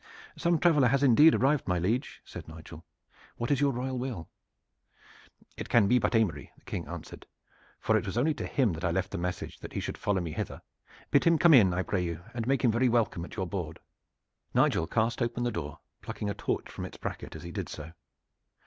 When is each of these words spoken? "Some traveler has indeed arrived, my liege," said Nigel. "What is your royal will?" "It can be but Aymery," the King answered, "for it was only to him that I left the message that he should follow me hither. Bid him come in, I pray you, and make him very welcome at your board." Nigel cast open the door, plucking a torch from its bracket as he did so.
"Some 0.35 0.57
traveler 0.57 0.87
has 0.87 1.03
indeed 1.03 1.35
arrived, 1.35 1.67
my 1.67 1.77
liege," 1.77 2.23
said 2.25 2.47
Nigel. 2.47 2.83
"What 3.37 3.51
is 3.51 3.61
your 3.61 3.71
royal 3.71 3.99
will?" 3.99 4.31
"It 5.55 5.69
can 5.69 5.87
be 5.87 5.99
but 5.99 6.15
Aymery," 6.15 6.49
the 6.57 6.63
King 6.65 6.87
answered, 6.87 7.27
"for 7.79 7.95
it 7.95 8.07
was 8.07 8.17
only 8.17 8.33
to 8.33 8.47
him 8.47 8.73
that 8.73 8.83
I 8.83 8.89
left 8.89 9.11
the 9.11 9.19
message 9.19 9.59
that 9.59 9.73
he 9.73 9.79
should 9.79 9.99
follow 9.99 10.19
me 10.19 10.31
hither. 10.31 10.63
Bid 11.11 11.25
him 11.25 11.37
come 11.37 11.53
in, 11.53 11.71
I 11.71 11.83
pray 11.83 12.03
you, 12.03 12.23
and 12.33 12.47
make 12.47 12.63
him 12.63 12.71
very 12.71 12.89
welcome 12.89 13.23
at 13.25 13.35
your 13.35 13.45
board." 13.45 13.79
Nigel 14.55 14.87
cast 14.87 15.21
open 15.21 15.43
the 15.43 15.51
door, 15.51 15.77
plucking 16.01 16.31
a 16.31 16.33
torch 16.33 16.67
from 16.67 16.85
its 16.85 16.97
bracket 16.97 17.35
as 17.35 17.43
he 17.43 17.51
did 17.51 17.69
so. 17.69 17.91